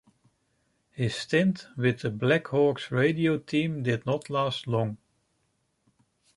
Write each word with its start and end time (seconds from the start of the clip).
His 0.89 1.13
stint 1.13 1.67
with 1.77 1.99
the 2.01 2.09
Blackhawks 2.09 2.89
radio 2.89 3.37
team 3.37 3.83
did 3.83 4.03
not 4.03 4.31
last 4.31 4.65
long. 4.65 4.97